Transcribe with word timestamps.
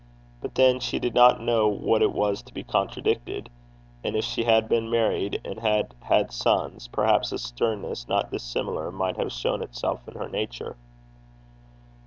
But 0.41 0.55
then 0.55 0.79
she 0.79 0.97
did 0.97 1.13
not 1.13 1.41
know 1.41 1.67
what 1.67 2.01
it 2.01 2.11
was 2.11 2.41
to 2.41 2.53
be 2.55 2.63
contradicted; 2.63 3.51
and 4.03 4.15
if 4.15 4.25
she 4.25 4.43
had 4.45 4.67
been 4.67 4.89
married, 4.89 5.39
and 5.45 5.59
had 5.59 5.93
had 6.01 6.31
sons, 6.31 6.87
perhaps 6.87 7.31
a 7.31 7.37
sternness 7.37 8.07
not 8.07 8.31
dissimilar 8.31 8.91
might 8.91 9.17
have 9.17 9.31
shown 9.31 9.61
itself 9.61 10.07
in 10.07 10.15
her 10.15 10.27
nature. 10.27 10.75